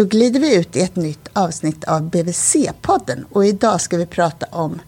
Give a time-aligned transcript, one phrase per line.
[0.00, 4.46] Då glider vi ut i ett nytt avsnitt av BVC-podden och idag ska vi prata
[4.50, 4.80] om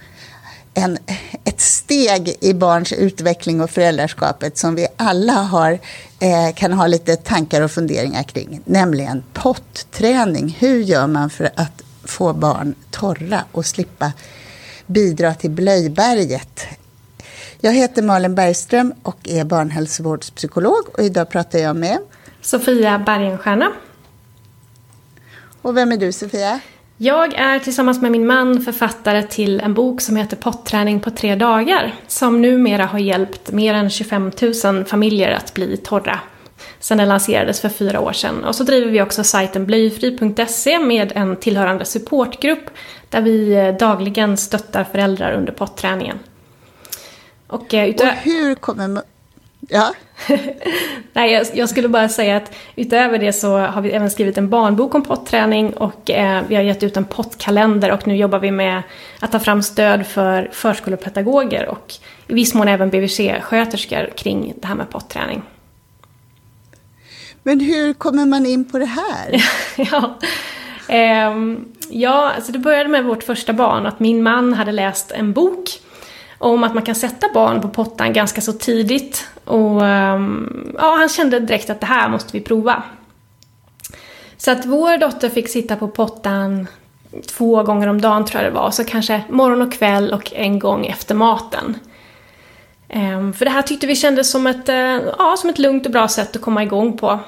[0.74, 0.98] en,
[1.44, 5.72] ett steg i barns utveckling och föräldraskapet som vi alla har,
[6.20, 10.56] eh, kan ha lite tankar och funderingar kring, nämligen potträning.
[10.58, 14.12] Hur gör man för att få barn torra och slippa
[14.86, 16.66] bidra till blöjberget?
[17.60, 21.98] Jag heter Malin Bergström och är barnhälsovårdspsykolog och idag pratar jag med
[22.40, 23.72] Sofia Bergenstierna.
[25.62, 26.60] Och vem är du Sofia?
[26.96, 31.34] Jag är tillsammans med min man författare till en bok som heter Potträning på tre
[31.34, 31.94] dagar.
[32.06, 34.32] Som numera har hjälpt mer än 25
[34.64, 36.20] 000 familjer att bli torra.
[36.80, 38.44] Sedan den lanserades för fyra år sedan.
[38.44, 42.70] Och så driver vi också sajten blöjfri.se med en tillhörande supportgrupp
[43.08, 46.18] där vi eh, dagligen stöttar föräldrar under potträningen.
[47.46, 49.02] Och, eh, och hur kommer.
[49.68, 49.94] Ja?
[51.12, 54.48] Nej, jag, jag, skulle bara säga att utöver det så har vi även skrivit en
[54.48, 58.50] barnbok om potträning och eh, vi har gett ut en pottkalender och nu jobbar vi
[58.50, 58.82] med
[59.20, 61.94] att ta fram stöd för förskolepedagoger och
[62.26, 65.42] i viss mån även BVC-sköterskor kring det här med potträning.
[67.42, 69.44] Men hur kommer man in på det här?
[69.90, 70.18] ja,
[70.88, 71.32] eh,
[71.90, 75.68] ja alltså det började med vårt första barn, att min man hade läst en bok
[76.42, 79.28] om att man kan sätta barn på pottan ganska så tidigt.
[79.44, 82.82] Och ehm, ja, han kände direkt att det här måste vi prova.
[84.36, 86.66] Så att vår dotter fick sitta på pottan
[87.36, 88.70] två gånger om dagen tror jag det var.
[88.70, 91.78] Så kanske morgon och kväll och en gång efter maten.
[92.88, 95.92] Ehm, för det här tyckte vi kändes som ett, eh, ja, som ett lugnt och
[95.92, 97.18] bra sätt att komma igång på.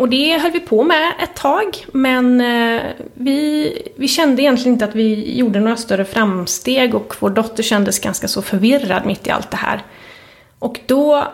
[0.00, 2.82] Och det höll vi på med ett tag, men eh,
[3.14, 7.98] vi, vi kände egentligen inte att vi gjorde några större framsteg och vår dotter kändes
[7.98, 9.82] ganska så förvirrad mitt i allt det här.
[10.58, 11.32] Och då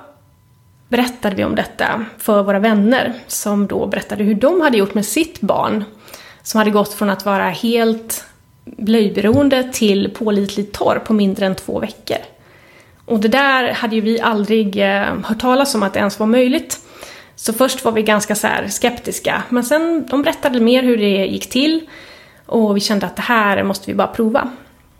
[0.89, 5.07] berättade vi om detta för våra vänner som då berättade hur de hade gjort med
[5.07, 5.85] sitt barn
[6.42, 8.24] som hade gått från att vara helt
[8.64, 12.18] blöjberoende till pålitligt torr på mindre än två veckor.
[13.05, 16.27] Och det där hade ju vi aldrig eh, hört talas om att det ens var
[16.27, 16.86] möjligt.
[17.36, 21.51] Så först var vi ganska så skeptiska, men sen de berättade mer hur det gick
[21.51, 21.89] till
[22.47, 24.51] och vi kände att det här måste vi bara prova.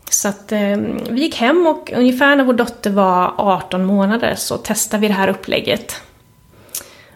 [0.09, 0.77] Så att eh,
[1.09, 5.13] vi gick hem och ungefär när vår dotter var 18 månader så testade vi det
[5.13, 6.01] här upplägget.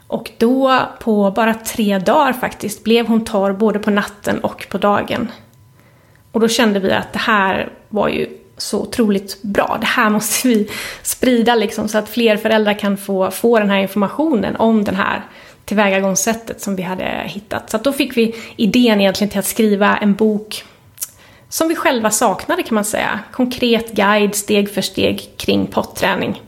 [0.07, 4.77] Och då på bara tre dagar faktiskt blev hon torr både på natten och på
[4.77, 5.31] dagen.
[6.31, 9.77] Och då kände vi att det här var ju så otroligt bra.
[9.81, 10.69] Det här måste vi
[11.03, 15.25] sprida liksom så att fler föräldrar kan få, få den här informationen om det här
[15.65, 17.69] tillvägagångssättet som vi hade hittat.
[17.69, 20.63] Så att då fick vi idén egentligen till att skriva en bok
[21.49, 23.19] som vi själva saknade kan man säga.
[23.31, 26.41] Konkret guide steg för steg kring potträning.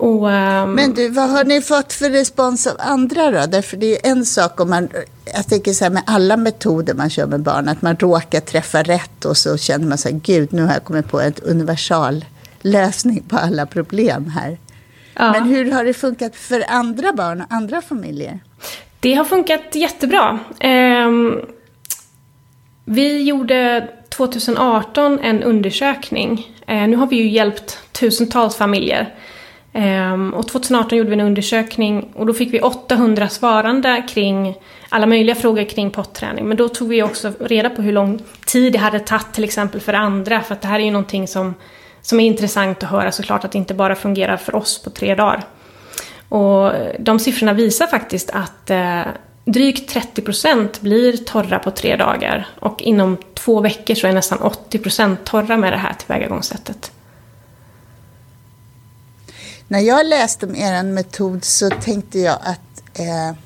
[0.00, 0.74] Och, um...
[0.74, 3.46] Men du, vad har ni fått för respons av andra då?
[3.46, 4.88] Därför det är en sak om man,
[5.34, 8.82] jag tänker så här med alla metoder man kör med barn, att man råkar träffa
[8.82, 12.24] rätt och så känner man så här, gud, nu har jag kommit på en universal
[12.60, 14.58] lösning på alla problem här.
[15.14, 15.32] Ja.
[15.32, 18.40] Men hur har det funkat för andra barn och andra familjer?
[19.00, 20.38] Det har funkat jättebra.
[21.06, 21.40] Um,
[22.84, 26.56] vi gjorde 2018 en undersökning.
[26.70, 29.14] Uh, nu har vi ju hjälpt tusentals familjer.
[29.72, 34.54] Ehm, och 2018 gjorde vi en undersökning och då fick vi 800 svarande kring
[34.88, 36.48] alla möjliga frågor kring potträning.
[36.48, 39.80] Men då tog vi också reda på hur lång tid det hade tagit till exempel
[39.80, 40.40] för andra.
[40.40, 41.54] För att det här är ju någonting som,
[42.02, 45.14] som är intressant att höra såklart att det inte bara fungerar för oss på tre
[45.14, 45.44] dagar.
[46.28, 49.02] Och de siffrorna visar faktiskt att eh,
[49.44, 52.46] drygt 30% blir torra på tre dagar.
[52.60, 56.92] Och inom två veckor så är nästan 80% torra med det här tillvägagångssättet.
[59.70, 63.36] När jag läste om er metod så tänkte jag att eh,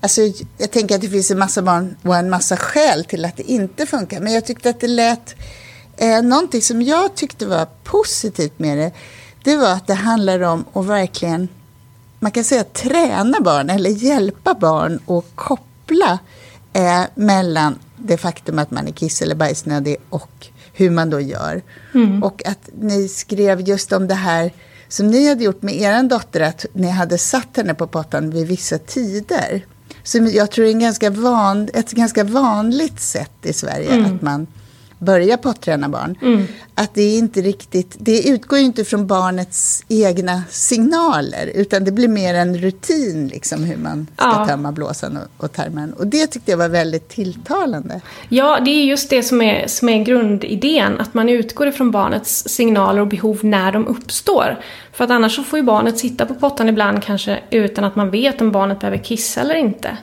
[0.00, 0.20] Alltså,
[0.58, 3.50] jag tänker att det finns en massa barn och en massa skäl till att det
[3.50, 4.20] inte funkar.
[4.20, 5.34] Men jag tyckte att det lät...
[5.96, 8.92] Eh, någonting som jag tyckte var positivt med det,
[9.44, 11.48] det var att det handlar om att verkligen,
[12.18, 16.18] man kan säga träna barn eller hjälpa barn att koppla
[16.72, 21.62] eh, mellan det faktum att man är kiss eller bajsnödig och hur man då gör.
[21.94, 22.22] Mm.
[22.22, 24.52] Och att ni skrev just om det här
[24.88, 28.46] som ni hade gjort med er dotter, att ni hade satt henne på pottan vid
[28.46, 29.66] vissa tider.
[30.02, 34.14] Så jag tror det är en ganska van, ett ganska vanligt sätt i Sverige mm.
[34.14, 34.46] att man
[34.98, 36.18] börjar potträna barn.
[36.22, 36.46] Mm.
[36.74, 41.92] Att det är inte riktigt, det utgår ju inte från barnets egna signaler utan det
[41.92, 44.46] blir mer en rutin liksom hur man ska ja.
[44.46, 45.92] tömma blåsan och, och tarmen.
[45.92, 48.00] Och det tyckte jag var väldigt tilltalande.
[48.28, 52.48] Ja, det är just det som är, som är grundidén, att man utgår ifrån barnets
[52.48, 54.58] signaler och behov när de uppstår.
[54.92, 58.10] För att annars så får ju barnet sitta på pottan ibland kanske utan att man
[58.10, 59.96] vet om barnet behöver kissa eller inte.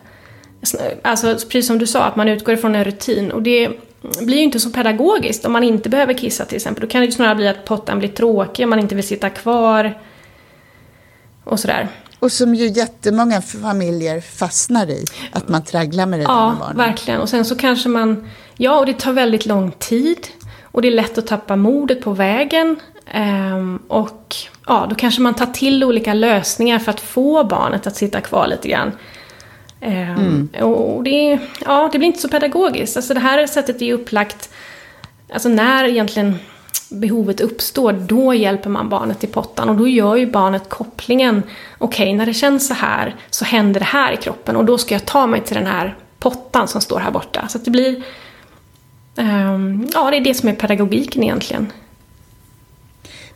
[1.02, 3.32] alltså precis som du sa, att man utgår ifrån en rutin.
[3.32, 3.70] Och det
[4.22, 6.82] blir ju inte så pedagogiskt om man inte behöver kissa till exempel.
[6.82, 9.30] Då kan det ju snarare bli att pottan blir tråkig om man inte vill sitta
[9.30, 10.00] kvar.
[11.44, 11.88] Och sådär.
[12.20, 16.78] Och som ju jättemånga familjer fastnar i, att man tragglar med det ja, med barnen.
[16.78, 17.22] Ja, verkligen.
[17.22, 20.28] Och sen så kanske man, ja och det tar väldigt lång tid.
[20.62, 22.80] Och det är lätt att tappa modet på vägen.
[23.12, 24.36] Ehm, och
[24.68, 28.48] ja, då kanske man tar till olika lösningar för att få barnet att sitta kvar
[28.48, 28.92] lite grann.
[29.86, 30.64] Ehm, mm.
[30.64, 32.98] Och det, ja, det blir inte så pedagogiskt.
[32.98, 34.50] Alltså det här sättet är upplagt,
[35.34, 36.36] alltså när egentligen
[36.90, 41.44] behovet uppstår, då hjälper man barnet i pottan och då gör ju barnet kopplingen.
[41.78, 44.78] Okej, okay, när det känns så här så händer det här i kroppen och då
[44.78, 47.48] ska jag ta mig till den här pottan som står här borta.
[47.48, 48.04] Så det blir...
[49.18, 51.72] Um, ja, det är det som är pedagogiken egentligen.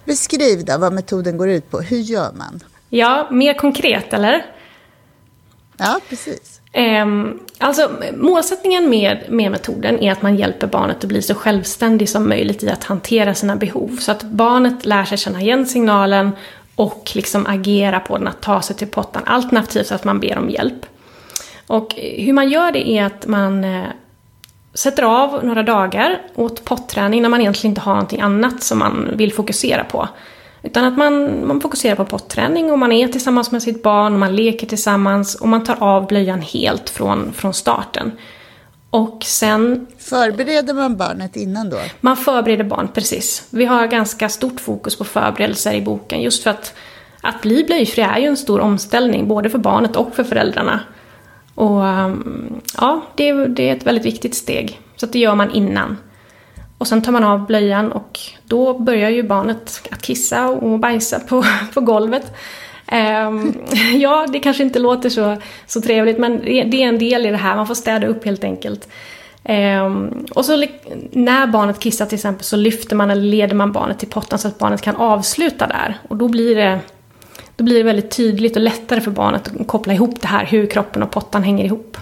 [0.06, 1.82] Beskriv då vad metoden går ut på.
[1.82, 2.60] Hur gör man?
[2.90, 4.46] Ja, mer konkret eller?
[5.80, 6.62] Ja, precis.
[6.74, 12.10] Um, alltså, målsättningen med, med metoden är att man hjälper barnet att bli så självständig
[12.10, 13.98] som möjligt i att hantera sina behov.
[14.00, 16.32] Så att barnet lär sig känna igen signalen
[16.76, 19.24] och liksom agera på den, att ta sig till pottan.
[19.26, 20.86] Alternativt att man ber om hjälp.
[21.68, 23.84] Och hur man gör det är att man eh,
[24.74, 29.10] sätter av några dagar åt potträning när man egentligen inte har någonting annat som man
[29.14, 30.10] vill fokusera på.
[30.64, 34.36] Utan att man, man fokuserar på potträning och man är tillsammans med sitt barn, man
[34.36, 38.12] leker tillsammans och man tar av blöjan helt från, från starten.
[38.90, 39.88] Och sen...
[39.98, 41.78] Förbereder man barnet innan då?
[42.02, 43.48] Man förbereder barn, precis.
[43.50, 46.74] Vi har ganska stort fokus på förberedelser i boken just för att
[47.22, 50.80] att bli blöjfri är ju en stor omställning, både för barnet och för föräldrarna.
[51.56, 54.82] Och um, ja, det, det är ett väldigt viktigt steg.
[54.96, 55.98] Så det gör man innan.
[56.80, 61.20] Och sen tar man av blöjan och då börjar ju barnet att kissa och bajsa
[61.20, 61.44] på,
[61.74, 62.36] på golvet.
[62.92, 63.54] Um,
[63.94, 65.38] ja, det kanske inte låter så,
[65.68, 68.44] så trevligt men det är en del i det här, man får städa upp helt
[68.44, 68.88] enkelt.
[69.44, 70.66] Um, och så
[71.12, 74.48] när barnet kissar till exempel så lyfter man eller leder man barnet till pottan så
[74.48, 75.98] att barnet kan avsluta där.
[76.08, 76.80] Och då blir det,
[77.56, 80.66] då blir det väldigt tydligt och lättare för barnet att koppla ihop det här, hur
[80.66, 81.98] kroppen och pottan hänger ihop.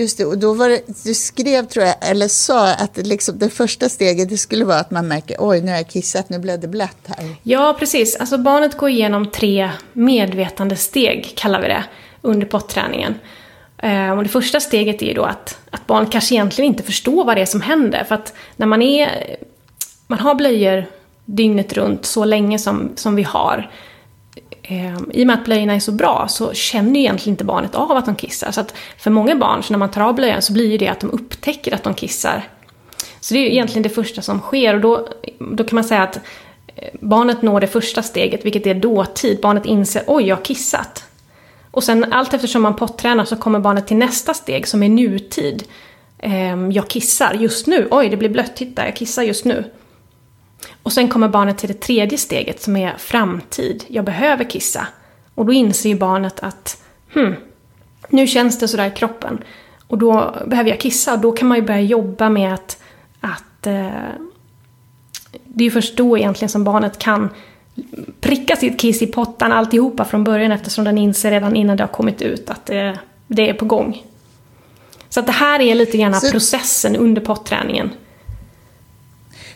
[0.00, 3.50] Just det, och då var det, du skrev, tror jag, eller sa att liksom det
[3.50, 6.60] första steget det skulle vara att man märker oj, nu har jag kissat, nu blev
[6.60, 7.36] det blött här.
[7.42, 8.16] Ja, precis.
[8.16, 11.84] Alltså barnet går igenom tre medvetandesteg, kallar vi det,
[12.22, 13.14] under potträningen.
[13.78, 17.24] Eh, och det första steget är ju då att, att barnet kanske egentligen inte förstår
[17.24, 18.04] vad det är som händer.
[18.04, 19.36] För att när man är,
[20.06, 20.86] man har blöjor
[21.24, 23.70] dygnet runt så länge som, som vi har,
[24.70, 27.74] Ehm, i och med att blöjorna är så bra så känner ju egentligen inte barnet
[27.74, 28.50] av att de kissar.
[28.50, 30.88] Så att för många barn, så när man tar av blöjan så blir ju det
[30.88, 32.48] att de upptäcker att de kissar.
[33.20, 36.02] Så det är ju egentligen det första som sker och då, då kan man säga
[36.02, 36.16] att
[36.76, 39.40] eh, barnet når det första steget, vilket är dåtid.
[39.40, 41.04] Barnet inser oj, jag har kissat.
[41.70, 45.64] Och sen allt eftersom man pottränar så kommer barnet till nästa steg som är nutid.
[46.18, 49.64] Ehm, jag kissar just nu, oj det blir blött, titta jag kissar just nu.
[50.82, 53.84] Och sen kommer barnet till det tredje steget som är framtid.
[53.88, 54.86] Jag behöver kissa.
[55.34, 56.82] Och då inser ju barnet att
[57.14, 57.34] hmm,
[58.08, 59.38] nu känns det sådär i kroppen.
[59.86, 61.14] Och då behöver jag kissa.
[61.14, 62.82] Och då kan man ju börja jobba med att,
[63.20, 63.90] att eh,
[65.44, 67.28] det är ju först då egentligen som barnet kan
[68.20, 71.88] pricka sitt kiss i pottan alltihopa från början eftersom den inser redan innan det har
[71.88, 74.02] kommit ut att det, det är på gång.
[75.08, 76.32] Så att det här är lite grann Så...
[76.32, 77.90] processen under potträningen.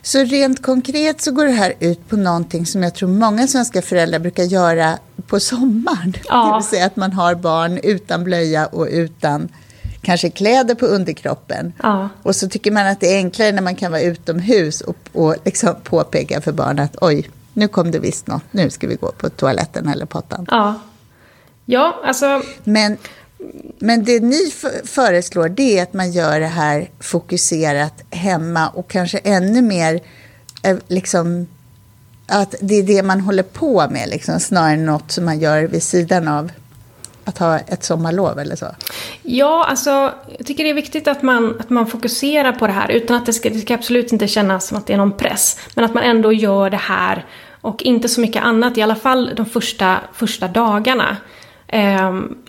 [0.02, 3.82] Så rent konkret så går det här ut på någonting som jag tror många svenska
[3.82, 6.14] föräldrar brukar göra på sommaren.
[6.28, 6.47] Ja.
[6.47, 9.49] Det vill säga att man har barn utan blöja och utan
[10.00, 11.73] kanske kläder på underkroppen.
[11.82, 12.09] Ja.
[12.23, 15.37] Och så tycker man att det är enklare när man kan vara utomhus och, och
[15.44, 19.12] liksom påpeka för barnen att oj, nu kom det visst något, nu ska vi gå
[19.12, 20.47] på toaletten eller pottan.
[20.50, 20.80] Ja,
[21.64, 22.42] ja alltså...
[22.64, 22.97] Men
[23.78, 24.52] men det ni
[24.84, 30.00] föreslår det är att man gör det här fokuserat hemma och kanske ännu mer
[30.62, 31.46] eh, liksom
[32.26, 35.62] att det är det man håller på med liksom, snarare än något som man gör
[35.62, 36.50] vid sidan av
[37.25, 38.66] att ha ett sommarlov eller så?
[39.22, 42.90] Ja, alltså jag tycker det är viktigt att man, att man fokuserar på det här
[42.90, 45.58] utan att det ska, det ska absolut inte kännas som att det är någon press.
[45.75, 47.26] Men att man ändå gör det här
[47.61, 51.16] och inte så mycket annat, i alla fall de första, första dagarna.
[51.72, 52.41] Um,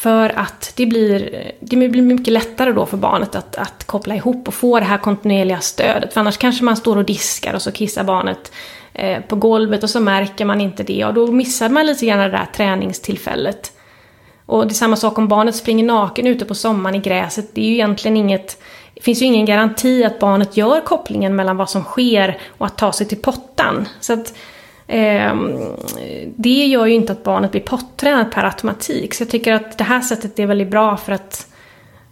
[0.00, 4.48] för att det blir, det blir mycket lättare då för barnet att, att koppla ihop
[4.48, 6.12] och få det här kontinuerliga stödet.
[6.12, 8.52] För annars kanske man står och diskar och så kissar barnet
[8.92, 12.18] eh, på golvet och så märker man inte det och då missar man lite grann
[12.18, 13.72] det där träningstillfället.
[14.46, 17.54] Och det är samma sak om barnet springer naken ute på sommaren i gräset.
[17.54, 18.62] Det är ju egentligen inget
[18.94, 22.78] det finns ju ingen garanti att barnet gör kopplingen mellan vad som sker och att
[22.78, 23.88] ta sig till pottan.
[24.00, 24.34] Så att
[26.36, 29.14] det gör ju inte att barnet blir pottränat per automatik.
[29.14, 31.46] Så jag tycker att det här sättet är väldigt bra för att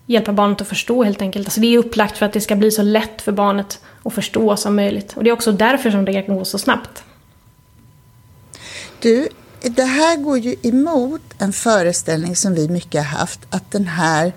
[0.06, 1.46] hjälpa barnet att förstå helt enkelt.
[1.46, 4.56] Alltså det är upplagt för att det ska bli så lätt för barnet att förstå
[4.56, 5.16] som möjligt.
[5.16, 7.02] Och det är också därför som det kan gå så snabbt.
[9.00, 9.28] Du,
[9.60, 14.32] det här går ju emot en föreställning som vi mycket har haft, att den här,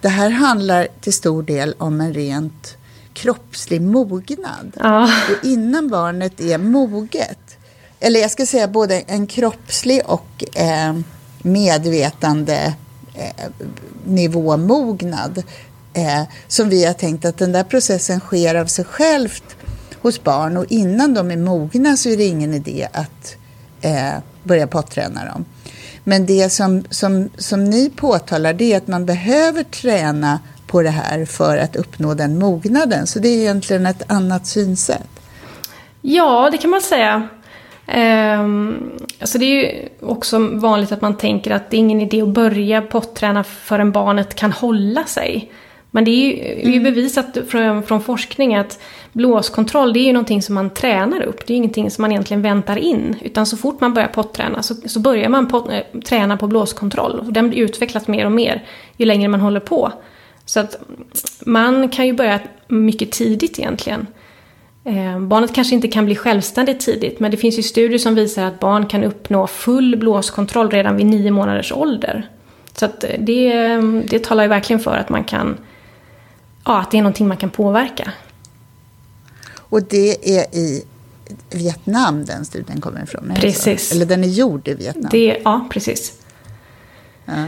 [0.00, 2.76] det här handlar till stor del om en rent
[3.12, 4.72] kroppslig mognad.
[4.80, 5.04] Ja.
[5.04, 7.58] Och innan barnet är moget,
[8.02, 10.96] eller jag ska säga både en kroppslig och eh,
[11.42, 12.74] medvetande
[13.14, 13.46] eh,
[14.04, 15.42] nivåmognad,
[15.94, 19.56] eh, som vi har tänkt att den där processen sker av sig självt
[20.00, 23.36] hos barn och innan de är mogna så är det ingen idé att
[23.80, 25.44] eh, börja potträna dem.
[26.04, 30.90] Men det som, som, som ni påtalar det är att man behöver träna på det
[30.90, 33.06] här för att uppnå den mognaden.
[33.06, 35.08] Så det är egentligen ett annat synsätt.
[36.00, 37.28] Ja, det kan man säga.
[37.86, 42.22] Um, alltså det är ju också vanligt att man tänker att det är ingen idé
[42.22, 45.52] att börja potträna förrän barnet kan hålla sig.
[45.94, 46.82] Men det är ju, är ju mm.
[46.82, 48.78] bevisat från, från, forskning att
[49.12, 51.46] blåskontroll det är ju någonting som man tränar upp.
[51.46, 53.16] Det är ju ingenting som man egentligen väntar in.
[53.22, 57.18] Utan så fort man börjar potträna så, så börjar man pot, äh, träna på blåskontroll.
[57.18, 58.64] Och den blir utvecklat mer och mer
[58.96, 59.92] ju längre man håller på.
[60.44, 60.76] Så att
[61.46, 64.06] man kan ju börja mycket tidigt egentligen.
[64.84, 68.44] Eh, barnet kanske inte kan bli självständigt tidigt men det finns ju studier som visar
[68.44, 72.30] att barn kan uppnå full blåskontroll redan vid nio månaders ålder.
[72.74, 75.58] Så att det, det talar ju verkligen för att man kan
[76.64, 78.12] ja, att det är någonting man kan påverka.
[79.56, 80.84] Och det är i
[81.50, 83.32] Vietnam den studien kommer ifrån?
[83.36, 83.92] Precis.
[83.92, 85.08] Eller den är gjord i Vietnam?
[85.10, 86.12] Det, ja, precis.
[87.24, 87.46] Ja.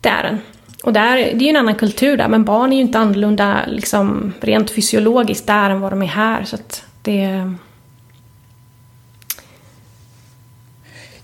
[0.00, 0.38] Det är den.
[0.84, 3.66] Och där, det är ju en annan kultur där, men barn är ju inte annorlunda
[3.66, 6.44] liksom, rent fysiologiskt där än vad de är här.
[6.44, 6.56] Så
[7.02, 7.54] det...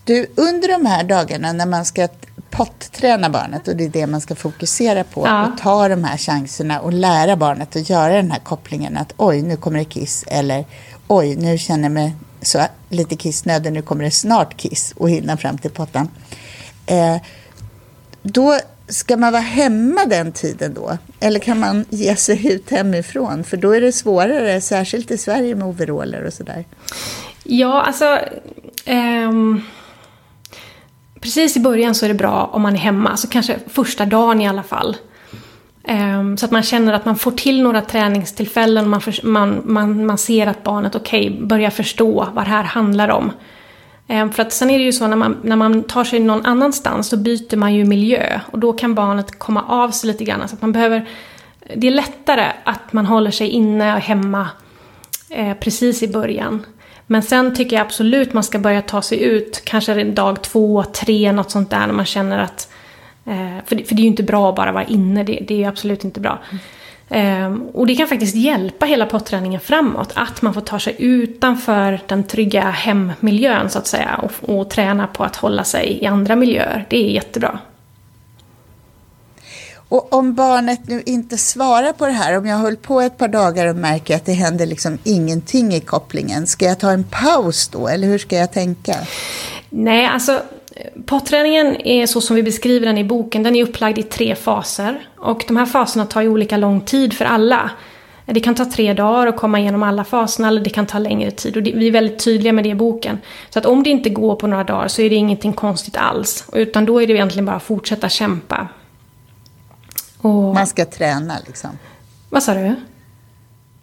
[0.04, 2.08] Du, under de här dagarna när man ska
[2.50, 5.46] potträna barnet och det är det man ska fokusera på ja.
[5.46, 9.42] och ta de här chanserna och lära barnet att göra den här kopplingen att oj,
[9.42, 10.64] nu kommer det kiss eller
[11.08, 15.36] oj, nu känner jag mig så lite kissnödig, nu kommer det snart kiss och hinna
[15.36, 16.08] fram till pottan.
[16.86, 17.16] Eh,
[18.22, 18.58] då
[18.90, 20.98] ska man vara hemma den tiden då?
[21.20, 23.44] Eller kan man ge sig ut hemifrån?
[23.44, 26.64] För då är det svårare, särskilt i Sverige med overaller och sådär.
[27.44, 28.18] Ja, alltså...
[28.84, 29.62] Ehm
[31.20, 34.40] precis i början så är det bra om man är hemma, så kanske första dagen
[34.40, 34.96] i alla fall.
[35.88, 40.06] Um, så att man känner att man får till några träningstillfällen, man, för, man, man,
[40.06, 43.32] man ser att barnet okej, okay, börjar förstå vad det här handlar om.
[44.10, 46.46] Ehm, för att sen är det ju så när man, när man tar sig någon
[46.46, 50.48] annanstans så byter man ju miljö och då kan barnet komma av sig lite grann.
[50.48, 51.08] Så att man behöver,
[51.76, 54.48] det är lättare att man håller sig inne och hemma
[55.28, 56.66] eh, precis i början.
[57.06, 61.32] Men sen tycker jag absolut man ska börja ta sig ut, kanske dag två, tre,
[61.32, 62.72] något sånt där när man känner att...
[63.24, 65.54] Eh, för, det, för det är ju inte bra att bara vara inne, det, det
[65.54, 66.38] är ju absolut inte bra.
[66.50, 66.58] Mm.
[67.10, 72.00] Eh, och det kan faktiskt hjälpa hela potträningen framåt, att man får ta sig utanför
[72.06, 76.36] den trygga hemmiljön så att säga och, och träna på att hålla sig i andra
[76.36, 76.86] miljöer.
[76.90, 77.58] Det är jättebra.
[79.90, 83.28] Och om barnet nu inte svarar på det här, om jag hållit på ett par
[83.28, 87.68] dagar och märker att det händer liksom ingenting i kopplingen, ska jag ta en paus
[87.68, 88.96] då eller hur ska jag tänka?
[89.70, 90.42] Nej, alltså
[91.06, 95.08] potträningen är så som vi beskriver den i boken, den är upplagd i tre faser.
[95.16, 97.70] Och de här faserna tar ju olika lång tid för alla.
[98.24, 101.30] Det kan ta tre dagar att komma igenom alla faserna eller det kan ta längre
[101.30, 101.56] tid.
[101.56, 103.18] Och vi är väldigt tydliga med det i boken.
[103.50, 106.44] Så att om det inte går på några dagar så är det ingenting konstigt alls.
[106.52, 108.68] Utan då är det egentligen bara att fortsätta kämpa.
[110.18, 110.54] Och...
[110.54, 111.70] Man ska träna liksom.
[112.30, 112.74] Vad sa du?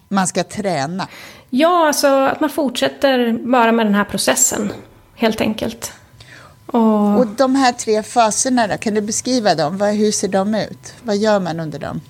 [0.10, 1.08] Man ska träna.
[1.50, 4.72] Ja, alltså att man fortsätter bara med den här processen.
[5.16, 5.94] Helt enkelt.
[6.68, 9.82] Och, och de här tre faserna då, kan du beskriva dem?
[9.82, 10.94] Hur ser de ut?
[11.04, 12.02] Vad gör man under dem?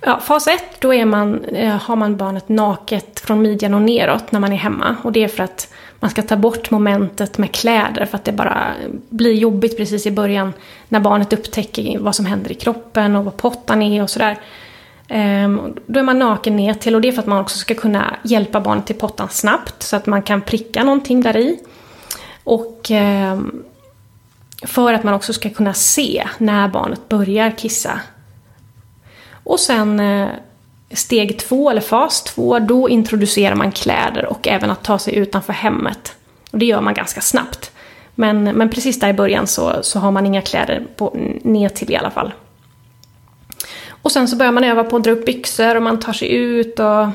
[0.00, 4.32] Ja, fas ett, då är man, eh, har man barnet naket från midjan och neråt
[4.32, 4.96] när man är hemma.
[5.02, 5.68] Och det är för att
[6.00, 8.72] man ska ta bort momentet med kläder för att det bara
[9.08, 10.52] blir jobbigt precis i början
[10.88, 14.38] när barnet upptäcker vad som händer i kroppen och vad pottan är och sådär.
[15.10, 17.74] Um, då är man naken ner till och det är för att man också ska
[17.74, 21.58] kunna hjälpa barnet till pottan snabbt så att man kan pricka någonting där i.
[22.44, 23.40] Och eh,
[24.62, 28.00] för att man också ska kunna se när barnet börjar kissa.
[29.44, 30.28] Och sen eh,
[30.90, 35.52] Steg två, eller fas två, då introducerar man kläder och även att ta sig utanför
[35.52, 36.16] hemmet.
[36.50, 37.72] Och det gör man ganska snabbt.
[38.14, 41.90] Men, men precis där i början så, så har man inga kläder på, ner till
[41.90, 42.34] i alla fall.
[43.88, 46.32] Och sen så börjar man öva på att dra upp byxor och man tar sig
[46.32, 47.08] ut och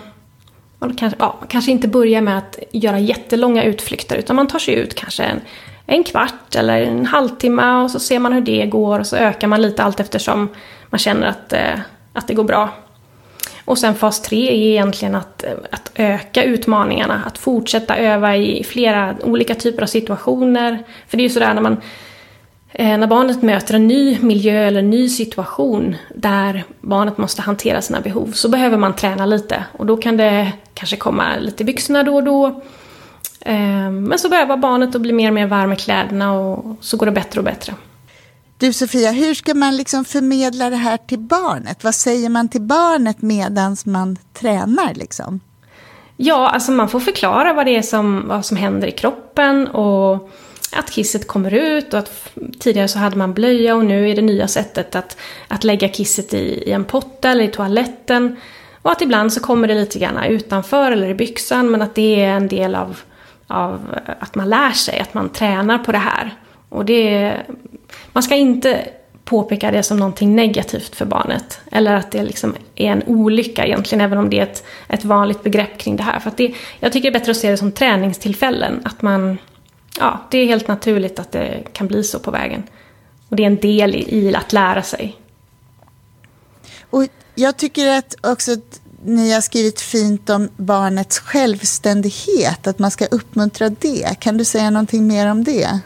[0.80, 4.74] man kanske, ja, kanske inte börjar med att göra jättelånga utflykter utan man tar sig
[4.74, 5.42] ut kanske en,
[5.86, 9.48] en kvart eller en halvtimme och så ser man hur det går och så ökar
[9.48, 10.50] man lite allt eftersom
[10.90, 11.80] man känner att, eh,
[12.14, 12.70] att det går bra.
[13.66, 18.64] Och sen fas 3 är egentligen att, eh, att öka utmaningarna, att fortsätta öva i
[18.64, 20.84] flera olika typer av situationer.
[21.08, 21.78] För det är ju sådär när man
[22.74, 28.02] när barnet möter en ny miljö eller en ny situation där barnet måste hantera sina
[28.02, 32.16] behov så behöver man träna lite och då kan det kanske komma lite byxorna då
[32.16, 32.48] och då.
[33.42, 36.98] Eh, men så börjar barnet att bli mer och mer varm i kläderna och så
[36.98, 37.74] går det bättre och bättre.
[38.58, 41.84] Du Sofia, hur ska man liksom förmedla det här till barnet?
[41.84, 44.94] Vad säger man till barnet medan man tränar?
[44.94, 45.40] Liksom?
[46.18, 50.30] Ja, alltså man får förklara vad det är som, vad som händer i kroppen och
[50.72, 54.22] att kisset kommer ut och att tidigare så hade man blöja och nu är det
[54.22, 58.36] nya sättet att, att lägga kisset i, i en potta eller i toaletten.
[58.82, 62.22] Och att ibland så kommer det lite grann utanför eller i byxan men att det
[62.22, 63.00] är en del av,
[63.48, 66.36] av eh, att man lär sig, att man tränar på det här.
[66.70, 67.34] Och det,
[68.14, 68.90] man ska inte
[69.30, 71.62] påpeka det som någonting negativt för barnet.
[71.72, 75.44] Eller att det liksom är en olycka egentligen, även om det är ett, ett vanligt
[75.44, 76.20] begrepp kring det här.
[76.20, 78.82] För det, jag tycker det är bättre att se det som träningstillfällen.
[78.86, 79.38] Att man,
[79.98, 82.64] ja, det är helt naturligt att det kan bli så på vägen.
[83.30, 85.18] Och det är en del i, att lära sig.
[86.90, 92.92] Och jag tycker att också att ni har skrivit fint om barnets självständighet, att man
[92.92, 94.20] ska uppmuntra det.
[94.20, 95.80] Kan du säga någonting mer om det?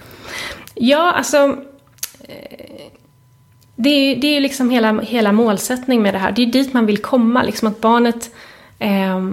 [0.75, 1.38] Ja, alltså...
[2.19, 2.63] Eh,
[3.75, 6.31] det är, det är ju liksom hela, hela målsättningen med det här.
[6.31, 8.31] Det är dit man vill komma, liksom att barnet
[8.79, 9.27] eh,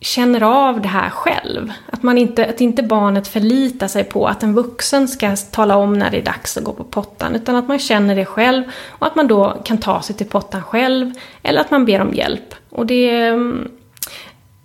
[0.00, 1.72] känner av det här själv.
[1.96, 5.92] Att, man inte, att inte barnet förlitar sig på att en vuxen ska tala om
[5.92, 7.36] när det är dags att gå på pottan.
[7.36, 10.62] Utan att man känner det själv och att man då kan ta sig till pottan
[10.62, 11.12] själv.
[11.42, 12.54] Eller att man ber om hjälp.
[12.70, 13.32] Och det,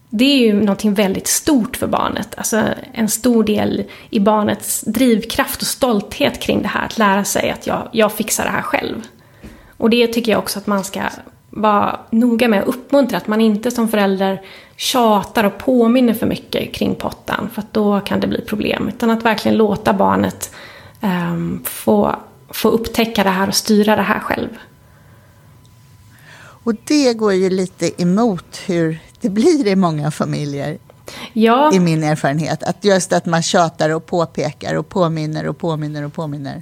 [0.10, 2.34] det är ju någonting väldigt stort för barnet.
[2.38, 2.64] Alltså
[2.94, 6.86] en stor del i barnets drivkraft och stolthet kring det här.
[6.86, 8.96] Att lära sig att jag, jag fixar det här själv.
[9.78, 11.02] Och det tycker jag också att man ska
[11.52, 13.18] vara noga med att uppmuntra.
[13.18, 14.42] Att man inte som förälder
[14.76, 17.50] tjatar och påminner för mycket kring pottan.
[17.54, 18.88] För att då kan det bli problem.
[18.88, 20.52] Utan att verkligen låta barnet
[21.02, 22.16] um, få,
[22.50, 24.50] få upptäcka det här och styra det här själv.
[26.64, 30.78] Och det går ju lite emot hur det blir i många familjer.
[31.34, 31.74] Ja.
[31.74, 32.64] I min erfarenhet.
[32.64, 36.62] Att just att man tjatar och påpekar och påminner och påminner och påminner.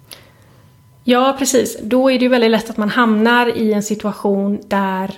[1.09, 1.77] Ja, precis.
[1.81, 5.11] Då är det ju väldigt lätt att man hamnar i en situation där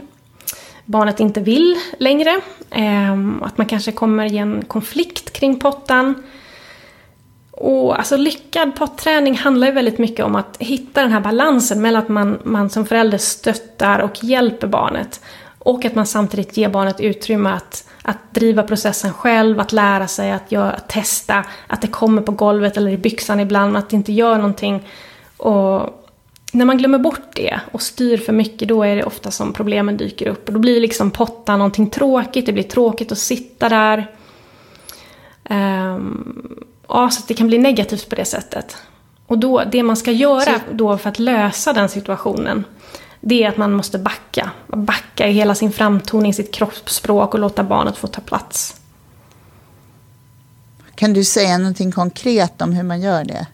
[0.85, 2.41] barnet inte vill längre.
[2.69, 6.23] Ehm, att man kanske kommer i en konflikt kring pottan.
[7.51, 12.01] Och alltså lyckad potträning handlar ju väldigt mycket om att hitta den här balansen mellan
[12.03, 15.21] att man, man som förälder stöttar och hjälper barnet.
[15.59, 20.31] Och att man samtidigt ger barnet utrymme att, att driva processen själv, att lära sig,
[20.31, 23.95] att, göra, att testa, att det kommer på golvet eller i byxan ibland, att det
[23.95, 24.83] inte gör någonting.
[25.41, 26.03] Och
[26.51, 29.97] när man glömmer bort det och styr för mycket, då är det ofta som problemen
[29.97, 30.47] dyker upp.
[30.47, 34.11] Och då blir liksom pottan någonting tråkigt, det blir tråkigt att sitta där.
[35.49, 38.77] Um, ja, så det kan bli negativt på det sättet.
[39.27, 42.63] Och då, det man ska göra då för att lösa den situationen,
[43.21, 44.51] det är att man måste backa.
[44.67, 48.75] Backa i hela sin framtoning, sitt kroppsspråk och låta barnet få ta plats.
[50.95, 53.47] Kan du säga någonting konkret om hur man gör det?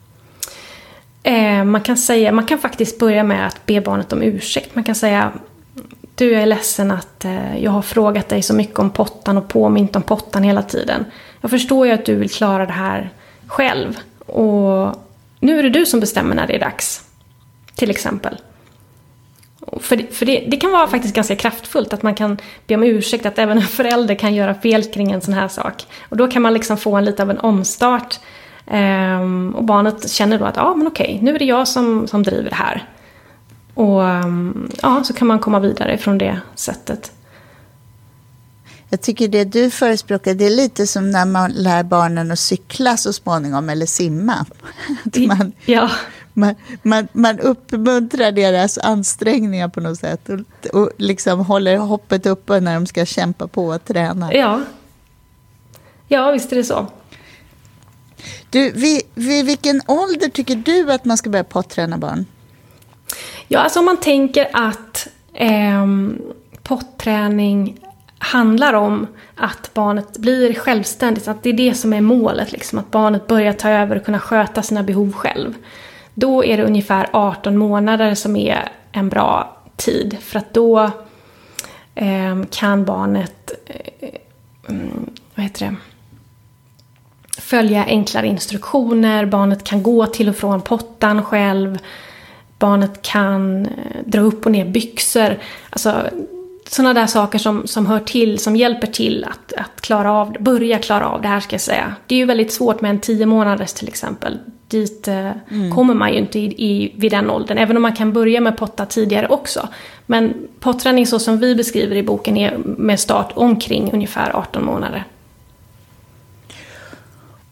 [1.24, 4.76] Eh, man, kan säga, man kan faktiskt börja med att be barnet om ursäkt.
[4.76, 5.32] Man kan säga
[6.18, 9.96] du är ledsen att eh, jag har frågat dig så mycket om pottan och påmint
[9.96, 11.06] om pottan hela tiden.
[11.42, 13.10] Jag förstår ju att du vill klara det här
[13.48, 13.98] själv.
[14.26, 14.96] Och
[15.40, 17.02] nu är det du som bestämmer när det är dags.
[17.76, 18.38] Till exempel.
[19.80, 23.26] För, för det, det, kan vara faktiskt ganska kraftfullt att man kan be om ursäkt,
[23.26, 25.86] att även en förälder kan göra fel kring en sån här sak.
[26.10, 28.20] Och då kan man liksom få en lite av en omstart.
[28.72, 32.08] Um, och barnet känner då att, ja ah, men okej, nu är det jag som,
[32.08, 32.90] som driver det här.
[33.74, 37.12] Och um, ja, så kan man komma vidare från det sättet.
[38.90, 42.98] Jag tycker det du förespråkar, det är lite som när man lär barnen att cykla
[42.98, 44.34] så småningom, eller simma.
[45.06, 45.90] Att man, ja.
[46.34, 52.60] man, man, man uppmuntrar deras ansträngningar på något sätt och, och liksom håller hoppet uppe
[52.60, 54.34] när de ska kämpa på och träna.
[54.34, 54.62] Ja,
[56.08, 56.88] ja visst är det så.
[58.50, 62.26] Du, vid, vid vilken ålder tycker du att man ska börja potträna barn?
[63.48, 65.88] Ja, alltså om man tänker att eh,
[66.64, 67.80] potträning
[68.20, 72.92] handlar om att barnet blir självständigt, att det är det som är målet, liksom, att
[72.92, 75.54] barnet börjar ta över och kunna sköta sina behov själv.
[76.14, 80.92] Då är det ungefär 18 månader som är en bra tid, för att då
[81.96, 84.10] eh, kan barnet eh, eh
[84.70, 85.76] mm, vad heter det?
[87.40, 91.78] Följa enklare instruktioner, barnet kan gå till och från pottan själv,
[92.60, 93.72] barnet kan eh,
[94.06, 95.38] dra upp och ner byxor.
[95.70, 96.10] Alltså
[96.70, 100.80] sådana där saker som, som hör till, som hjälper till att, att klara av, börja
[100.80, 101.96] klara av det här ska jag säga.
[102.08, 104.40] Det är ju väldigt svårt med en tio månaders till exempel.
[104.68, 105.76] Dit eh, mm.
[105.76, 108.58] kommer man ju inte i, i, vid den åldern, även om man kan börja med
[108.58, 109.68] potta tidigare också.
[110.06, 115.04] Men potträning så som vi beskriver i boken är med start omkring ungefär 18 månader.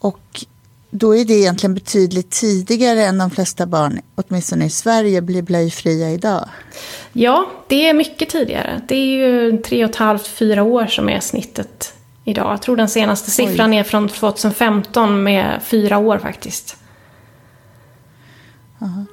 [0.06, 0.46] Och
[0.89, 6.12] då är det egentligen betydligt tidigare än de flesta barn, åtminstone i Sverige, blir blöjfria
[6.12, 6.50] idag.
[7.13, 8.82] Ja, det är mycket tidigare.
[8.88, 12.52] Det är ju tre och ett halvt, fyra år som är snittet idag.
[12.52, 13.78] Jag tror den senaste siffran Oj.
[13.78, 16.78] är från 2015 med fyra år faktiskt.
[18.82, 19.06] Aha.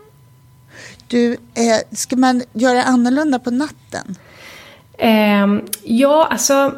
[1.08, 4.16] Du, eh, ska man göra annorlunda på natten?
[4.98, 5.46] Eh,
[5.82, 6.74] ja, alltså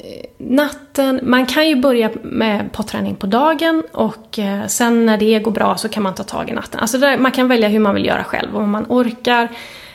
[0.00, 5.38] Eh, natten, man kan ju börja med potträning på dagen och eh, sen när det
[5.38, 6.80] går bra så kan man ta tag i natten.
[6.80, 9.48] Alltså där, man kan välja hur man vill göra själv, om man orkar.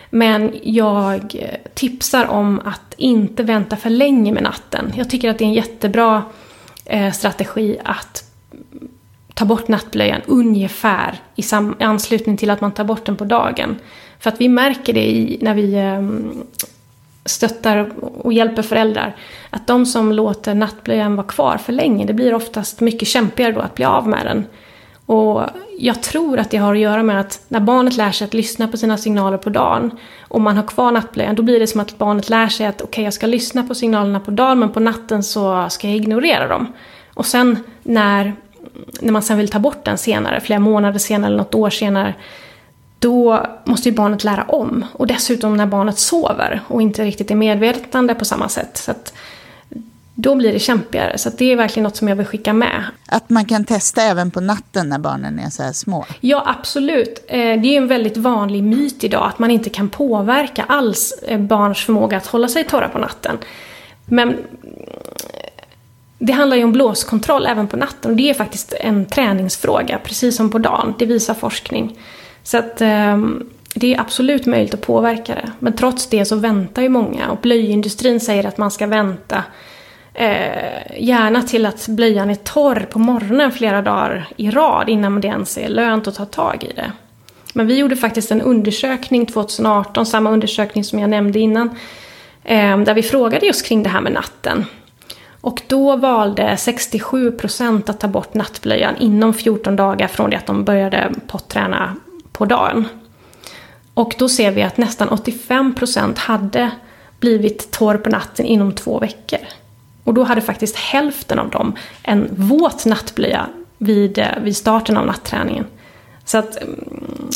[0.10, 4.94] Men jag eh, tipsar om att inte vänta för länge med natten.
[4.96, 6.24] Jag tycker att det är en jättebra
[7.14, 8.24] strategi att
[9.34, 11.44] ta bort nattblöjan ungefär i
[11.80, 13.76] anslutning till att man tar bort den på dagen.
[14.20, 16.44] För att vi märker det i, när vi ehm,
[17.26, 19.16] stöttar och hjälper föräldrar.
[19.50, 23.60] Att de som låter nattblöjan vara kvar för länge, det blir oftast mycket kämpigare då
[23.60, 24.46] att bli av med den.
[25.06, 25.42] Och
[25.80, 28.68] jag tror att det har att göra med att när barnet lär sig att lyssna
[28.68, 31.98] på sina signaler på dagen och man har kvar nattblöjan, då blir det som att
[31.98, 34.80] barnet lär sig att okej, okay, jag ska lyssna på signalerna på dagen men på
[34.80, 36.74] natten så ska jag ignorera dem.
[37.14, 38.34] Och sen när,
[39.02, 42.14] när man sen vill ta bort den senare, flera månader senare eller något år senare,
[43.04, 44.86] då måste ju barnet lära om.
[44.94, 48.78] Och dessutom när barnet sover och inte riktigt är medvetande på samma sätt.
[48.78, 49.14] Så att
[50.16, 51.18] då blir det kämpigare.
[51.18, 52.84] Så det är verkligen något som jag vill skicka med.
[53.06, 56.06] Att man kan testa även på natten när barnen är så här små?
[56.20, 57.26] Ja, absolut.
[57.28, 61.40] Eh, det är en väldigt vanlig myt idag att man inte kan påverka alls eh,
[61.40, 63.38] barns förmåga att hålla sig torra på natten.
[64.06, 64.36] Men eh,
[66.18, 70.36] det handlar ju om blåskontroll även på natten och det är faktiskt en träningsfråga, precis
[70.36, 70.94] som på dagen.
[71.00, 71.98] Det visar forskning.
[72.44, 75.52] Så att ehm, det är absolut möjligt att påverka det.
[75.60, 79.44] Men trots det så väntar ju många och blöjindustrin säger att man ska vänta
[80.14, 85.28] eh, gärna till att blöjan är torr på morgonen flera dagar i rad innan det
[85.28, 86.92] ens är lönt att ta tag i det.
[87.54, 91.70] Men vi gjorde faktiskt en undersökning 2018, samma undersökning som jag nämnde innan,
[92.44, 94.66] eh, där vi frågade just kring det här med natten.
[95.42, 100.64] Och då valde 67% att ta bort nattblöjan inom 14 dagar från det att de
[100.64, 101.96] började potträna
[102.34, 102.88] på dagen.
[103.94, 106.72] Och då ser vi att nästan 85% hade
[107.20, 109.40] blivit torr på natten inom två veckor.
[110.04, 115.06] Och då hade faktiskt hälften av dem en våt nattblöja vid, eh, vid starten av
[115.06, 115.66] natträningen.
[116.26, 117.30] Så att, mm,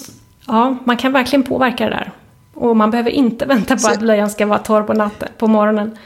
[0.47, 2.11] ja, man kan verkligen påverka det där.
[2.53, 5.97] Och man behöver inte vänta på att blöjan ska vara torr på, natten, på morgonen.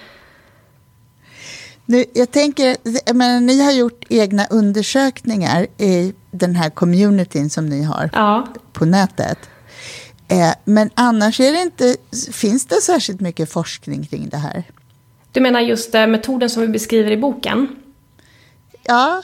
[1.86, 2.78] Nu, jag tänker,
[3.14, 8.48] men ni har gjort egna undersökningar i den här communityn som ni har ja.
[8.74, 9.38] på nätet.
[10.28, 11.96] Eh, men annars är det inte,
[12.32, 14.64] finns det särskilt mycket forskning kring det här.
[15.32, 17.68] Du menar just eh, metoden som vi beskriver i boken?
[18.84, 19.22] Ja.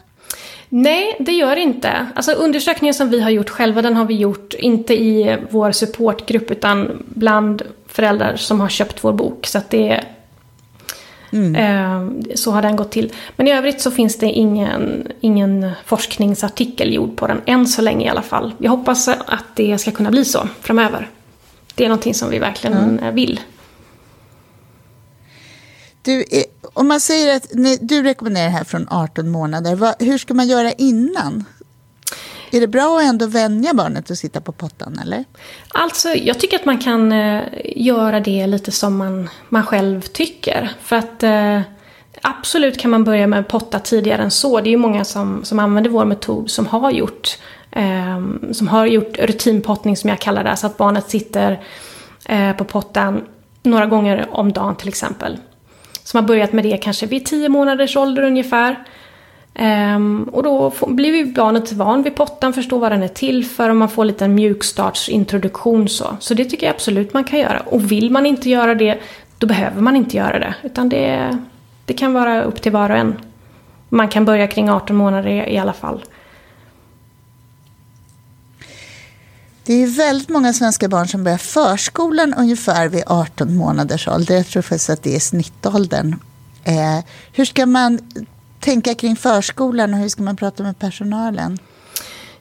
[0.70, 2.08] Nej, det gör inte.
[2.16, 6.52] Alltså undersökningen som vi har gjort själva, den har vi gjort inte i vår supportgrupp
[6.52, 9.48] utan bland föräldrar som har köpt vår bok.
[9.48, 10.17] Så det är
[11.38, 11.56] Mm.
[11.56, 13.14] Eh, så har den gått till.
[13.36, 18.06] Men i övrigt så finns det ingen, ingen forskningsartikel gjord på den, än så länge
[18.06, 18.54] i alla fall.
[18.58, 21.10] Jag hoppas att det ska kunna bli så framöver.
[21.76, 23.16] Det är någonting som vi verkligen mm.
[23.16, 23.40] vill.
[26.02, 27.48] Du, eh, om man säger att
[27.82, 31.46] du rekommenderar det här från 18 månader, vad, hur ska man göra innan?
[32.52, 35.24] Är det bra att ändå vänja barnet att sitta på pottan eller?
[35.68, 37.44] Alltså, jag tycker att man kan eh,
[37.76, 40.72] göra det lite som man, man själv tycker.
[40.82, 41.62] För att eh,
[42.22, 44.62] absolut kan man börja med potta tidigare än så.
[44.62, 47.38] Det är ju många som, som använder vår metod som har gjort
[47.72, 50.56] eh, som har gjort rutinpottning som jag kallar det.
[50.56, 51.64] Så att barnet sitter
[52.26, 53.26] eh, på pottan
[53.64, 55.38] några gånger om dagen till exempel.
[56.04, 58.84] Som har börjat med det kanske vid 10 månaders ålder ungefär.
[59.60, 63.46] Um, och då får, blir ju barnet van vid pottan, förstår vad den är till
[63.46, 66.18] för och man får lite en mjukstartsintroduktion så.
[66.20, 67.60] Så det tycker jag absolut man kan göra.
[67.60, 69.00] Och vill man inte göra det,
[69.38, 70.56] då behöver man inte göra det.
[70.64, 71.38] Utan det,
[71.86, 73.16] det kan vara upp till var och en.
[73.90, 76.04] Man kan börja kring 18 månader i, i alla fall.
[79.64, 84.36] Det är väldigt många svenska barn som börjar förskolan ungefär vid 18 månaders ålder.
[84.36, 86.16] Jag tror faktiskt att det är snittåldern.
[86.64, 88.00] Eh, hur ska man
[88.60, 91.60] tänka kring förskolan och hur ska man prata med personalen?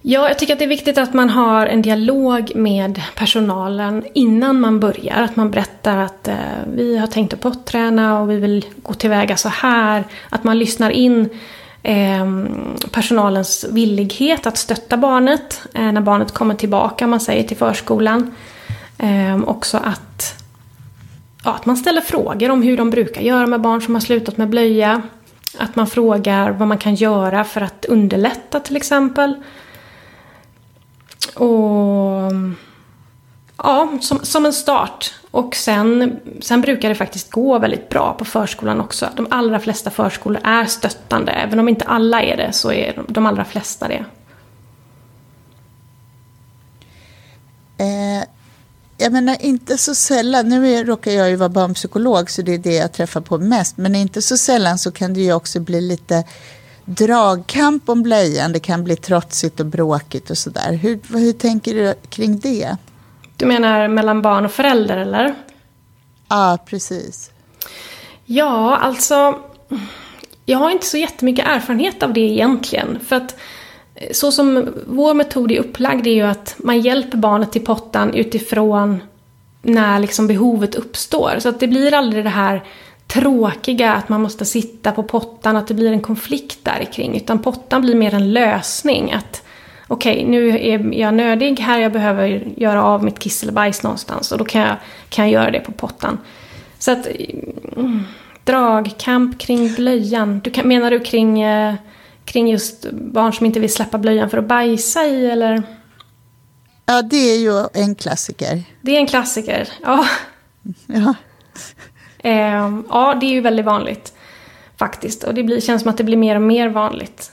[0.09, 4.61] Ja, jag tycker att det är viktigt att man har en dialog med personalen innan
[4.61, 5.23] man börjar.
[5.23, 6.35] Att man berättar att eh,
[6.75, 10.05] vi har tänkt att potträna och vi vill gå tillväga så här.
[10.29, 11.29] Att man lyssnar in
[11.83, 12.27] eh,
[12.91, 18.35] personalens villighet att stötta barnet eh, när barnet kommer tillbaka, man säger till förskolan.
[18.99, 20.45] Eh, också att,
[21.45, 24.37] ja, att man ställer frågor om hur de brukar göra med barn som har slutat
[24.37, 25.03] med blöja.
[25.59, 29.35] Att man frågar vad man kan göra för att underlätta till exempel.
[31.35, 32.33] Och
[33.57, 35.15] ja, som, som en start.
[35.31, 39.09] Och sen, sen brukar det faktiskt gå väldigt bra på förskolan också.
[39.17, 41.33] De allra flesta förskolor är stöttande.
[41.33, 44.05] Även om inte alla är det så är de, de allra flesta det.
[47.79, 48.23] Eh,
[49.07, 52.59] jag menar inte så sällan, nu är, råkar jag ju vara barnpsykolog så det är
[52.59, 55.81] det jag träffar på mest, men inte så sällan så kan det ju också bli
[55.81, 56.25] lite
[56.85, 58.53] dragkamp om blöjan.
[58.53, 60.73] Det kan bli trotsigt och bråkigt och sådär.
[60.73, 62.77] Hur, hur tänker du kring det?
[63.37, 65.35] Du menar mellan barn och förälder eller?
[66.29, 67.31] Ja, precis.
[68.25, 69.39] Ja, alltså.
[70.45, 72.99] Jag har inte så jättemycket erfarenhet av det egentligen.
[73.09, 73.37] För att
[74.11, 79.03] så som vår metod är upplagd är ju att man hjälper barnet till pottan utifrån
[79.63, 81.37] när liksom behovet uppstår.
[81.39, 82.65] Så att det blir aldrig det här
[83.07, 87.17] tråkiga att man måste sitta på pottan, att det blir en konflikt där kring.
[87.17, 89.13] Utan pottan blir mer en lösning.
[89.13, 89.43] att
[89.89, 93.83] Okej, okay, nu är jag nödig här, jag behöver göra av mitt kiss eller bajs
[93.83, 94.33] någonstans.
[94.33, 94.77] Och då kan jag,
[95.09, 96.19] kan jag göra det på pottan.
[96.79, 97.07] Så att...
[97.77, 98.05] Mm,
[98.45, 100.41] dragkamp kring blöjan.
[100.45, 101.75] Du kan, menar du kring, eh,
[102.27, 105.63] kring just barn som inte vill släppa blöjan för att bajsa i, eller?
[106.87, 108.63] Ja, det är ju en klassiker.
[108.83, 110.07] Det är en klassiker, ja.
[110.87, 111.15] Ja.
[112.19, 114.13] Eh, ja, det är ju väldigt vanligt.
[114.77, 115.25] Faktiskt.
[115.25, 117.33] Och det blir, känns som att det blir mer och mer vanligt.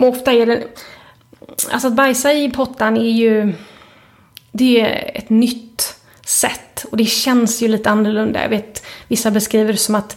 [0.00, 0.64] Ofta är det...
[1.70, 3.54] Alltså att bajsa i pottan är ju...
[4.52, 6.84] Det är ett nytt sätt.
[6.90, 8.42] Och det känns ju lite annorlunda.
[8.42, 10.16] Jag vet, vissa beskriver det som att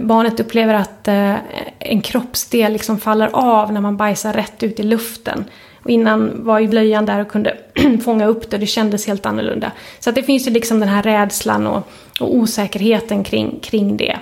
[0.00, 1.34] barnet upplever att eh,
[1.78, 5.44] en kroppsdel liksom faller av när man bajsar rätt ut i luften.
[5.82, 7.56] Och innan var ju blöjan där och kunde
[8.04, 9.72] fånga upp det och det kändes helt annorlunda.
[10.00, 11.88] Så att det finns ju liksom den här rädslan och,
[12.20, 14.18] och osäkerheten kring, kring det.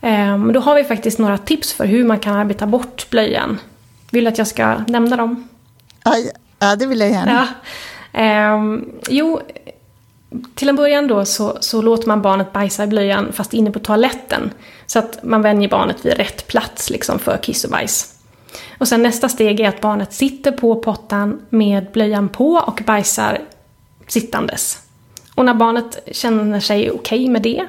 [0.00, 3.58] Um, då har vi faktiskt några tips för hur man kan arbeta bort blöjan.
[4.10, 5.48] Vill du att jag ska nämna dem?
[6.58, 7.48] Ja, det vill jag gärna.
[8.12, 8.54] Ja.
[8.54, 9.40] Um, jo,
[10.54, 13.78] till en början då så, så låter man barnet bajsa i blöjan fast inne på
[13.78, 14.50] toaletten.
[14.86, 18.14] Så att man vänjer barnet vid rätt plats liksom för kiss och bajs.
[18.78, 23.40] Och sen nästa steg är att barnet sitter på pottan med blöjan på och bajsar
[24.06, 24.78] sittandes.
[25.34, 27.66] Och när barnet känner sig okej okay med det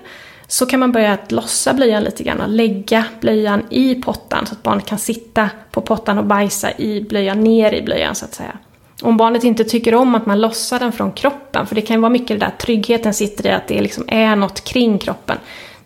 [0.48, 4.54] så kan man börja att lossa blöjan lite grann och lägga blöjan i pottan så
[4.54, 8.34] att barnet kan sitta på pottan och bajsa i blöjan, ner i blöjan så att
[8.34, 8.58] säga.
[9.04, 12.02] Om barnet inte tycker om att man lossar den från kroppen, för det kan ju
[12.02, 15.38] vara mycket det där tryggheten sitter i att det liksom är något kring kroppen.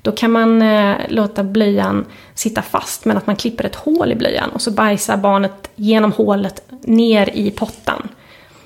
[0.01, 4.15] Då kan man eh, låta blöjan sitta fast men att man klipper ett hål i
[4.15, 8.09] blöjan och så bajsar barnet genom hålet ner i pottan.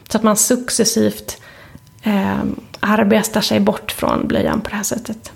[0.10, 1.42] Så att man successivt
[2.04, 2.44] eh,
[2.80, 5.32] arbetar sig bort från blöjan på det här sättet.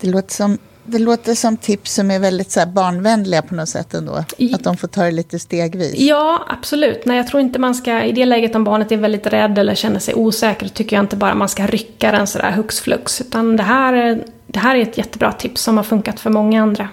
[0.00, 3.94] Det låter som, det låter som tips som är väldigt så barnvänliga på något sätt
[3.94, 4.12] ändå.
[4.54, 5.94] Att de får ta det lite stegvis.
[5.96, 7.04] Ja, absolut.
[7.04, 9.74] Nej, jag tror inte man ska, i det läget om barnet är väldigt rädd eller
[9.74, 13.20] känner sig osäker, tycker jag inte bara man ska rycka den sådär hux flux.
[13.20, 16.88] Utan det här, det här är ett jättebra tips som har funkat för många andra.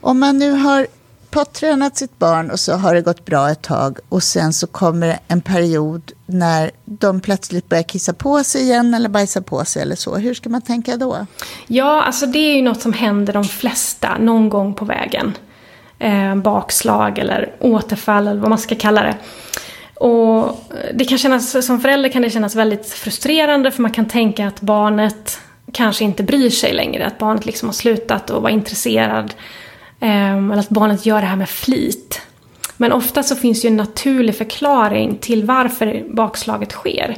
[0.00, 0.86] Om man nu har
[1.30, 5.18] pottränat sitt barn och så har det gått bra ett tag och sen så kommer
[5.28, 9.96] en period när de plötsligt börjar kissa på sig igen eller bajsa på sig eller
[9.96, 10.16] så.
[10.16, 11.26] Hur ska man tänka då?
[11.66, 15.36] Ja, alltså det är ju något som händer de flesta någon gång på vägen.
[15.98, 19.16] Eh, bakslag eller återfall eller vad man ska kalla det.
[19.94, 20.64] Och
[20.94, 24.60] det kan kännas, som förälder kan det kännas väldigt frustrerande för man kan tänka att
[24.60, 25.40] barnet
[25.72, 27.06] kanske inte bryr sig längre.
[27.06, 29.34] Att barnet liksom har slutat att vara intresserad
[30.00, 32.20] Ehm, eller att barnet gör det här med flit.
[32.76, 37.16] Men ofta så finns ju en naturlig förklaring till varför bakslaget sker.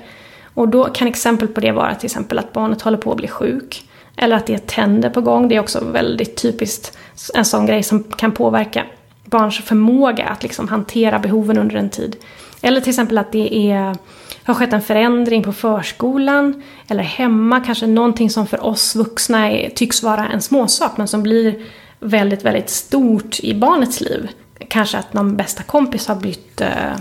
[0.55, 3.29] Och då kan exempel på det vara till exempel att barnet håller på att bli
[3.29, 3.89] sjuk.
[4.17, 5.49] Eller att det är tänder på gång.
[5.49, 6.99] Det är också väldigt typiskt
[7.35, 8.85] en sån grej som kan påverka
[9.25, 12.17] barns förmåga att liksom hantera behoven under en tid.
[12.63, 13.97] Eller till exempel att det är,
[14.45, 17.61] har skett en förändring på förskolan eller hemma.
[17.61, 21.63] Kanske någonting som för oss vuxna är, tycks vara en småsak men som blir
[22.03, 24.31] väldigt, väldigt stort i barnets liv.
[24.69, 26.97] Kanske att någon bästa kompis har bytt eh,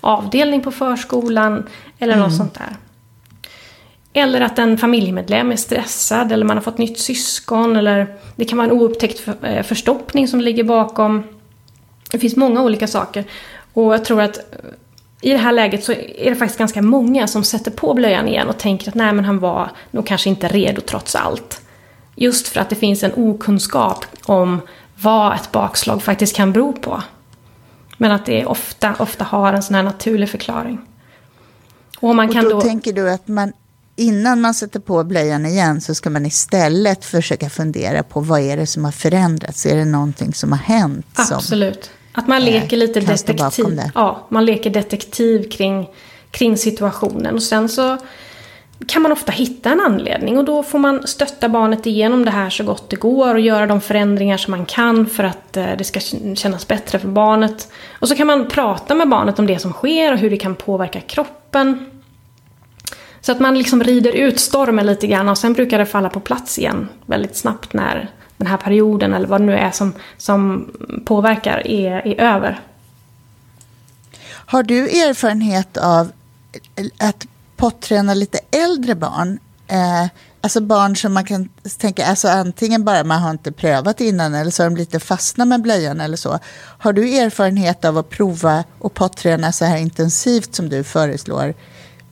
[0.00, 1.66] avdelning på förskolan
[1.98, 2.24] eller mm.
[2.24, 2.76] något sånt där.
[4.12, 8.58] Eller att en familjemedlem är stressad eller man har fått nytt syskon eller det kan
[8.58, 11.22] vara en oupptäckt eh, förstoppning som ligger bakom.
[12.10, 13.24] Det finns många olika saker.
[13.72, 14.38] Och jag tror att
[15.20, 18.48] i det här läget så är det faktiskt ganska många som sätter på blöjan igen
[18.48, 21.63] och tänker att nej men han var nog kanske inte redo trots allt.
[22.14, 24.60] Just för att det finns en okunskap om
[24.96, 27.02] vad ett bakslag faktiskt kan bero på.
[27.98, 30.80] Men att det ofta, ofta har en sån här naturlig förklaring.
[32.00, 33.52] Och, man kan och då, då tänker du att man
[33.96, 38.56] innan man sätter på blöjan igen så ska man istället försöka fundera på vad är
[38.56, 39.66] det som har förändrats?
[39.66, 41.06] Är det någonting som har hänt?
[41.14, 41.90] Absolut.
[42.12, 43.80] Att man leker lite detektiv.
[43.94, 45.88] Ja, man leker detektiv kring,
[46.30, 47.34] kring situationen.
[47.34, 47.98] Och sen så
[48.88, 52.50] kan man ofta hitta en anledning och då får man stötta barnet igenom det här
[52.50, 55.84] så gott det går och göra de förändringar som man kan för att eh, det
[55.84, 56.00] ska
[56.34, 57.68] kännas bättre för barnet.
[58.00, 60.54] Och så kan man prata med barnet om det som sker och hur det kan
[60.54, 61.86] påverka kroppen.
[63.20, 66.20] Så att man liksom rider ut stormen lite grann och sen brukar det falla på
[66.20, 70.70] plats igen väldigt snabbt när den här perioden eller vad det nu är som, som
[71.04, 72.60] påverkar är, är över.
[74.26, 76.12] Har du erfarenhet av
[76.98, 79.38] att potträna lite äldre barn?
[79.68, 80.08] Eh,
[80.40, 84.50] alltså barn som man kan tänka, alltså antingen bara man har inte prövat innan eller
[84.50, 86.38] så har de lite fastnat med blöjan eller så.
[86.78, 91.54] Har du erfarenhet av att prova och potträna så här intensivt som du föreslår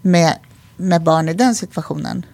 [0.03, 0.35] med,
[0.77, 2.27] med barn i den situationen?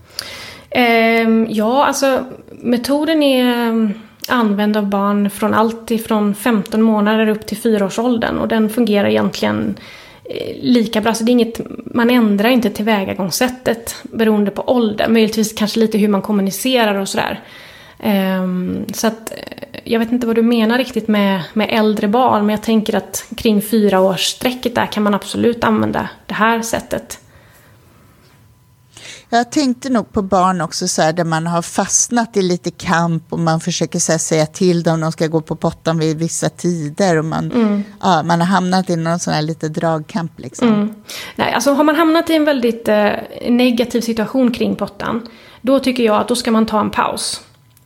[0.71, 3.93] Eh, ja, alltså metoden är ehm,
[4.29, 9.77] använd av barn från allt ifrån 15 månader upp till 4-årsåldern och den fungerar egentligen
[10.31, 11.15] Eh, lika bra.
[11.15, 15.09] Så det är inget, man ändrar inte tillvägagångssättet beroende på ålder.
[15.09, 17.41] Möjligtvis kanske lite hur man kommunicerar och sådär.
[18.43, 22.47] Um, så att eh, jag vet inte vad du menar riktigt med, med äldre barn
[22.47, 27.21] men jag tänker att kring fyraårsstrecket där kan man absolut använda det här sättet.
[29.31, 33.33] Jag tänkte nog på barn också så här, där man har fastnat i lite kamp
[33.33, 36.49] och man försöker så här, säga till dem de ska gå på pottan vid vissa
[36.49, 37.17] tider.
[37.19, 37.85] Och man, mm.
[38.01, 40.33] ja, man har hamnat i någon sån här lite dragkamp.
[40.37, 40.69] Liksom.
[40.69, 40.95] Mm.
[41.37, 43.11] Nej, alltså, har man hamnat i en väldigt eh,
[43.49, 45.29] negativ situation kring pottan,
[45.61, 47.41] då tycker jag att då ska man ta en paus.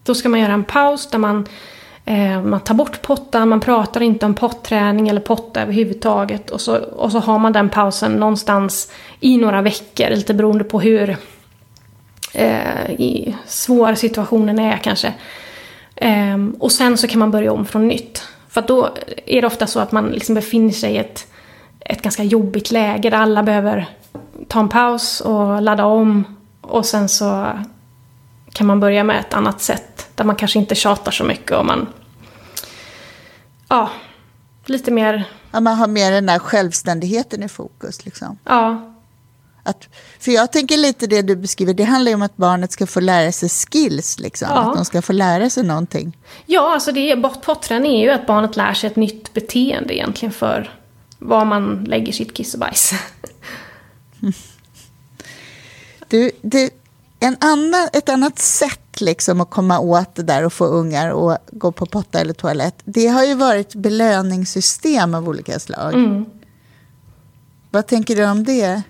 [0.04, 1.48] Då ska man göra en paus där man
[2.04, 6.50] Eh, man tar bort pottan, man pratar inte om potträning eller potta överhuvudtaget.
[6.50, 10.80] Och så, och så har man den pausen någonstans i några veckor, lite beroende på
[10.80, 11.16] hur
[12.34, 15.14] eh, i svår situationen är kanske.
[15.96, 18.22] Eh, och sen så kan man börja om från nytt.
[18.48, 18.88] För då
[19.26, 21.26] är det ofta så att man liksom befinner sig i ett,
[21.80, 23.86] ett ganska jobbigt läge där alla behöver
[24.48, 26.36] ta en paus och ladda om.
[26.60, 27.46] Och sen så
[28.52, 31.66] kan man börja med ett annat sätt där man kanske inte tjatar så mycket och
[31.66, 31.86] man...
[33.68, 33.90] Ja,
[34.66, 35.24] lite mer...
[35.50, 38.04] Ja, man har mer den där självständigheten i fokus.
[38.04, 38.38] Liksom.
[38.44, 38.91] Ja.
[39.62, 42.86] Att, för jag tänker lite det du beskriver, det handlar ju om att barnet ska
[42.86, 44.48] få lära sig skills, liksom.
[44.50, 44.56] Ja.
[44.56, 46.16] att de ska få lära sig någonting.
[46.46, 50.78] Ja, alltså det, potträning är ju att barnet lär sig ett nytt beteende egentligen för
[51.18, 52.92] var man lägger sitt kiss och bajs.
[56.08, 56.70] Du, det,
[57.20, 61.48] en annan, ett annat sätt liksom att komma åt det där och få ungar att
[61.52, 65.94] gå på potta eller toalett, det har ju varit belöningssystem av olika slag.
[65.94, 66.24] Mm.
[67.70, 68.82] Vad tänker du om det?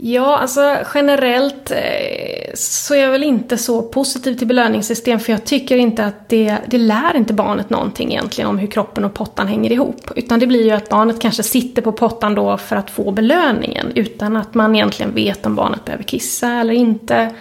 [0.00, 5.44] Ja, alltså generellt eh, så är jag väl inte så positiv till belöningssystem för jag
[5.44, 9.48] tycker inte att det, det lär inte barnet någonting egentligen om hur kroppen och pottan
[9.48, 10.10] hänger ihop.
[10.16, 13.92] Utan det blir ju att barnet kanske sitter på pottan då för att få belöningen
[13.94, 17.34] utan att man egentligen vet om barnet behöver kissa eller inte.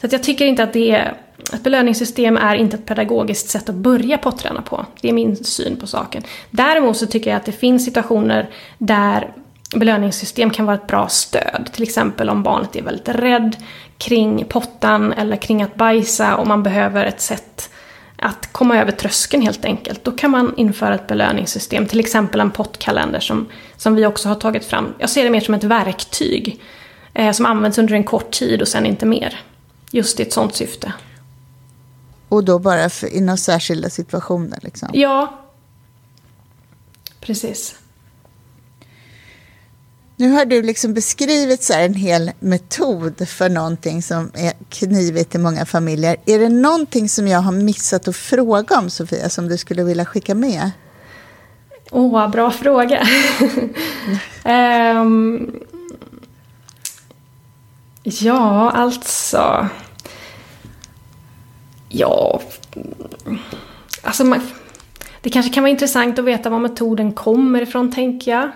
[0.00, 1.14] Så att jag tycker inte att det är,
[1.52, 4.86] ett belöningssystem är inte ett pedagogiskt sätt att börja potträna på.
[5.00, 6.22] Det är min syn på saken.
[6.50, 9.32] Däremot så tycker jag att det finns situationer där
[9.74, 11.70] belöningssystem kan vara ett bra stöd.
[11.72, 13.56] Till exempel om barnet är väldigt rädd
[13.98, 17.70] kring pottan eller kring att bajsa och man behöver ett sätt
[18.18, 20.04] att komma över tröskeln helt enkelt.
[20.04, 23.46] Då kan man införa ett belöningssystem, till exempel en pottkalender som,
[23.76, 24.94] som vi också har tagit fram.
[24.98, 26.60] Jag ser det mer som ett verktyg
[27.14, 29.40] eh, som används under en kort tid och sen inte mer.
[29.90, 30.92] Just i ett sånt syfte.
[32.28, 34.58] Och då bara för, i några särskilda situationer?
[34.62, 34.88] Liksom.
[34.92, 35.40] Ja,
[37.20, 37.78] precis.
[40.16, 45.38] Nu har du liksom beskrivit så en hel metod för någonting som är knivigt i
[45.38, 46.16] många familjer.
[46.26, 50.04] Är det någonting som jag har missat att fråga om, Sofia, som du skulle vilja
[50.04, 50.70] skicka med?
[51.90, 53.06] Åh, oh, bra fråga.
[54.44, 55.60] um,
[58.02, 59.68] ja, alltså...
[61.88, 62.40] Ja...
[64.02, 64.40] Alltså, man,
[65.20, 68.50] det kanske kan vara intressant att veta var metoden kommer ifrån, tänker jag.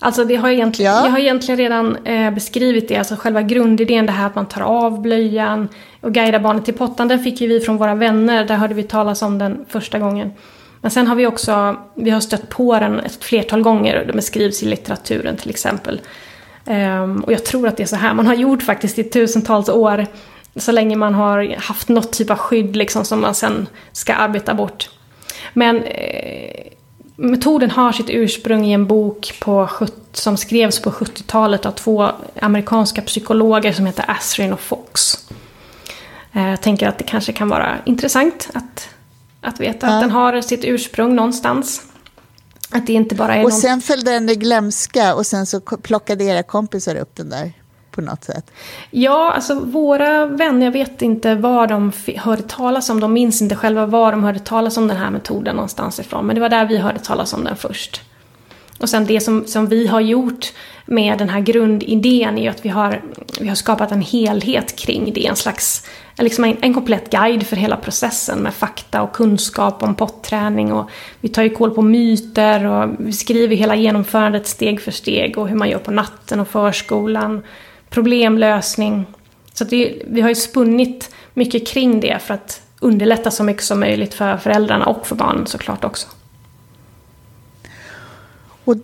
[0.00, 1.04] Alltså det har egentligen, ja.
[1.04, 4.60] jag har egentligen redan eh, beskrivit det, alltså själva grundidén, det här att man tar
[4.60, 5.68] av blöjan
[6.00, 8.82] och guidar barnet till pottan, den fick ju vi från våra vänner, där hörde vi
[8.82, 10.32] talas om den första gången.
[10.80, 14.62] Men sen har vi också, vi har stött på den ett flertal gånger, det beskrivs
[14.62, 16.00] i litteraturen till exempel.
[16.64, 19.68] Um, och jag tror att det är så här man har gjort faktiskt i tusentals
[19.68, 20.06] år,
[20.56, 24.54] så länge man har haft något typ av skydd liksom som man sen ska arbeta
[24.54, 24.90] bort.
[25.54, 26.66] Men eh,
[27.20, 29.68] metoden har sitt ursprung i en bok på,
[30.12, 32.10] som skrevs på 70-talet av två
[32.40, 35.18] amerikanska psykologer som heter Asrin och Fox.
[36.32, 38.88] Eh, jag tänker att det kanske kan vara intressant att,
[39.40, 39.94] att veta ja.
[39.94, 41.82] att den har sitt ursprung någonstans.
[42.70, 43.60] Att det inte bara är Och någon...
[43.60, 47.52] sen föll den i glömska och sen så plockade era kompisar upp den där
[47.98, 48.50] på något sätt?
[48.90, 53.56] Ja, alltså våra vänner, jag vet inte var de hörde talas om, de minns inte
[53.56, 56.26] själva var de hörde talas om den här metoden någonstans ifrån.
[56.26, 58.02] Men det var där vi hörde talas om den först.
[58.78, 60.52] Och sen det som, som vi har gjort
[60.86, 63.02] med den här grundidén är ju att vi har,
[63.40, 65.26] vi har skapat en helhet kring det.
[65.26, 65.86] En slags,
[66.18, 70.72] liksom en, en komplett guide för hela processen med fakta och kunskap om potträning.
[70.72, 70.90] Och
[71.20, 75.48] vi tar ju koll på myter och vi skriver hela genomförandet steg för steg och
[75.48, 77.42] hur man gör på natten och förskolan
[77.90, 79.06] problemlösning.
[79.52, 83.80] Så det, vi har ju spunnit mycket kring det för att underlätta så mycket som
[83.80, 86.06] möjligt för föräldrarna och för barnen såklart också.
[88.64, 88.76] Och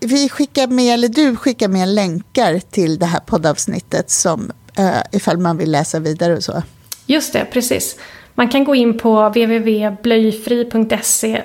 [0.00, 5.38] vi skickar med, eller du skickar med länkar till det här poddavsnittet som, uh, ifall
[5.38, 6.62] man vill läsa vidare och så.
[7.06, 7.96] Just det, precis.
[8.34, 11.42] Man kan gå in på www.blöjfri.se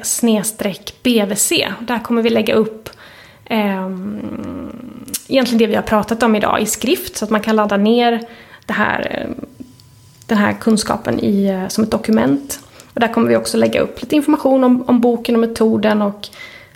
[1.03, 1.49] bvc.
[1.79, 2.95] Där kommer vi lägga upp eh,
[5.27, 8.27] egentligen det vi har pratat om idag i skrift så att man kan ladda ner
[8.65, 9.45] det här, ehm,
[10.25, 12.59] den här kunskapen i, eh, som ett dokument.
[12.93, 16.27] Och där kommer vi också lägga upp lite information om, om boken och metoden och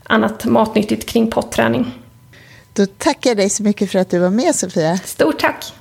[0.03, 1.91] annat matnyttigt kring potträning.
[2.73, 4.97] Då tackar jag dig så mycket för att du var med Sofia.
[4.97, 5.73] Stort tack!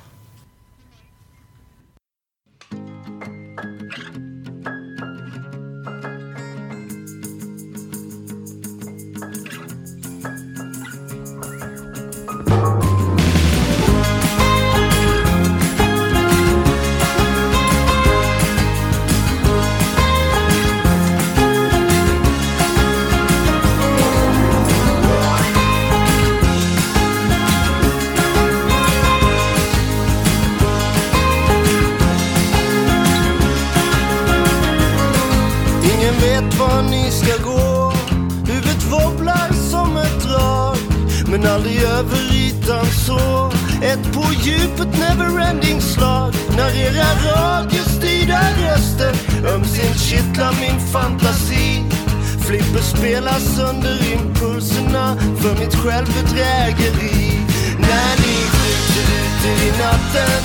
[52.97, 57.41] spelas sönder impulserna för mitt självbedrägeri.
[57.79, 60.41] När ni skjuter ut er i natten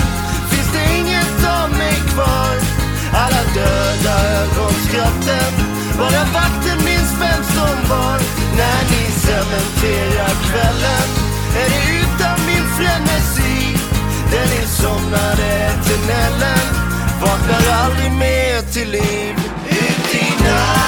[0.50, 2.54] finns det inget av mig kvar.
[3.14, 5.52] Alla döda ögonskratten,
[5.98, 8.20] bara vakten minns vem som var.
[8.60, 11.08] När ni cementerar kvällen
[11.62, 13.78] är det utan min frenesi.
[14.32, 16.68] Den insomnade eternellen
[17.22, 19.36] vaknar aldrig mer till liv.
[19.70, 20.79] Ut i natten.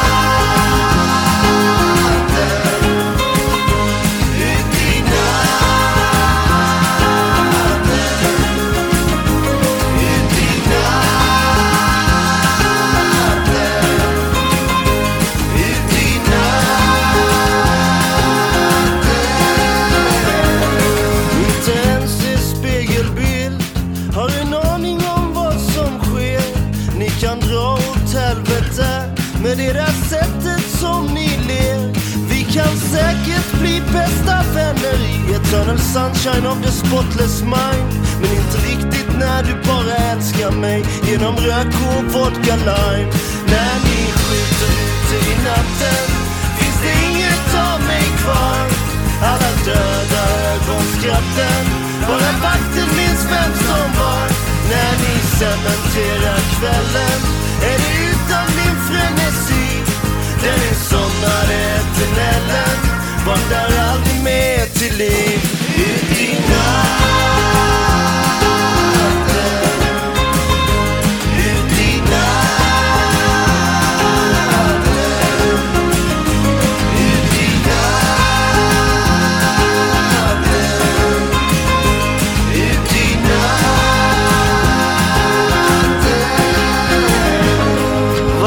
[36.21, 37.70] sunshine of this spotless mind.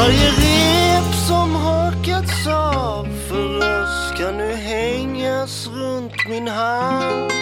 [0.05, 7.33] Varje rep som hakats av för oss kan nu hängas runt min hals.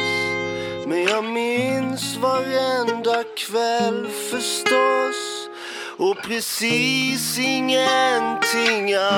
[0.88, 5.50] Men jag minns varenda kväll förstås
[5.98, 9.18] och precis ingenting alls.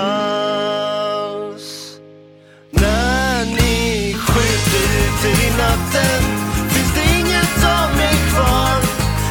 [2.70, 6.24] När ni skjuter ut i natten
[6.70, 8.80] finns det inget av mig kvar.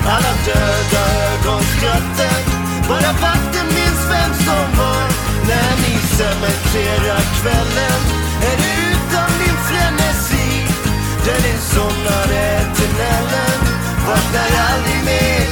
[0.07, 1.03] Alla döda
[1.33, 2.45] ögonskratten
[2.89, 3.13] bara
[6.19, 8.01] Cementerar kvällen.
[8.51, 8.59] Är
[8.91, 10.67] utan min frenesi.
[11.25, 13.61] Den insomnade eternellen
[14.07, 15.44] vaknar aldrig mer.